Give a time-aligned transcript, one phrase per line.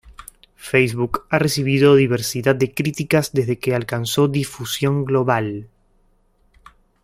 [0.69, 5.69] Facebook ha recibido diversidad de críticas desde que alcanzó difusión global.